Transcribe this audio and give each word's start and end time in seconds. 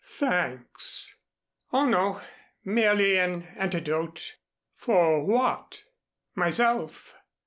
Thanks." 0.03 1.15
"Oh, 1.71 1.85
no; 1.87 2.21
merely 2.65 3.19
an 3.19 3.43
antidote." 3.55 4.35
"For 4.75 5.23
what?" 5.23 5.83
"Myself. 6.33 7.13